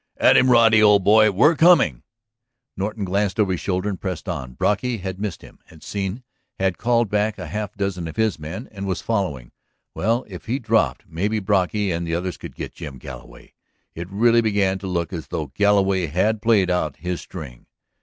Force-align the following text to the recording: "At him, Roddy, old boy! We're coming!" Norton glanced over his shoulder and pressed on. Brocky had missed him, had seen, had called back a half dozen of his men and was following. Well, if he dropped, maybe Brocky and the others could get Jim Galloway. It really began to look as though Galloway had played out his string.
"At 0.17 0.35
him, 0.35 0.49
Roddy, 0.49 0.81
old 0.81 1.03
boy! 1.03 1.29
We're 1.29 1.55
coming!" 1.55 2.01
Norton 2.75 3.05
glanced 3.05 3.39
over 3.39 3.51
his 3.51 3.61
shoulder 3.61 3.87
and 3.87 4.01
pressed 4.01 4.27
on. 4.27 4.53
Brocky 4.53 4.97
had 4.97 5.19
missed 5.19 5.43
him, 5.43 5.59
had 5.65 5.83
seen, 5.83 6.23
had 6.57 6.79
called 6.79 7.07
back 7.07 7.37
a 7.37 7.45
half 7.45 7.75
dozen 7.75 8.07
of 8.07 8.15
his 8.15 8.39
men 8.39 8.67
and 8.71 8.87
was 8.87 9.03
following. 9.03 9.51
Well, 9.93 10.25
if 10.27 10.45
he 10.47 10.57
dropped, 10.57 11.03
maybe 11.07 11.37
Brocky 11.37 11.91
and 11.91 12.07
the 12.07 12.15
others 12.15 12.37
could 12.37 12.55
get 12.55 12.73
Jim 12.73 12.97
Galloway. 12.97 13.53
It 13.93 14.09
really 14.09 14.41
began 14.41 14.79
to 14.79 14.87
look 14.87 15.13
as 15.13 15.27
though 15.27 15.51
Galloway 15.53 16.07
had 16.07 16.41
played 16.41 16.71
out 16.71 16.95
his 16.95 17.21
string. 17.21 17.67